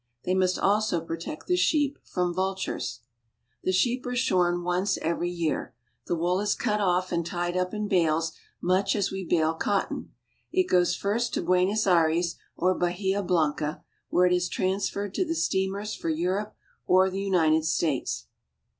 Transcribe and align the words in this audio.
They 0.25 0.33
must 0.33 0.57
also 0.57 0.99
protect 0.99 1.45
the 1.45 1.55
sheep 1.55 1.99
from 2.03 2.33
vultures. 2.33 3.01
The 3.63 3.71
sheep 3.71 4.03
are 4.07 4.15
shorn 4.15 4.63
once 4.63 4.97
every 4.97 5.29
year. 5.29 5.75
The 6.07 6.15
wool 6.15 6.39
is 6.39 6.55
cut 6.55 6.81
off 6.81 7.11
and 7.11 7.23
tied 7.23 7.55
up 7.55 7.71
in 7.71 7.87
bales 7.87 8.31
much 8.59 8.95
as 8.95 9.11
we 9.11 9.23
bale 9.23 9.53
cotton. 9.53 10.09
It 10.51 10.63
goes 10.63 10.95
first 10.95 11.35
to 11.35 11.43
Buenos 11.43 11.85
Aires, 11.85 12.35
or 12.55 12.73
Bahia 12.73 13.21
Blanca, 13.21 13.83
where 14.09 14.25
it 14.25 14.33
is 14.33 14.49
trans 14.49 14.89
ferred 14.89 15.13
to 15.13 15.23
the 15.23 15.35
steamers 15.35 15.93
for 15.93 16.09
Europe 16.09 16.55
or 16.87 17.07
the 17.11 17.21
United 17.21 17.63
States. 17.63 18.25